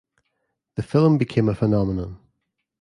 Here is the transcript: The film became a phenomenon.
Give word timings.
The 0.77 0.81
film 0.81 1.19
became 1.19 1.47
a 1.47 1.53
phenomenon. 1.53 2.17